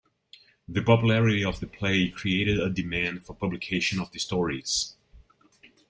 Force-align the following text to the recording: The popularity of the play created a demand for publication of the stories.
The 0.67 0.81
popularity 0.81 1.45
of 1.45 1.59
the 1.59 1.67
play 1.67 2.07
created 2.09 2.59
a 2.59 2.71
demand 2.71 3.23
for 3.23 3.35
publication 3.35 3.99
of 3.99 4.11
the 4.11 4.17
stories. 4.17 4.95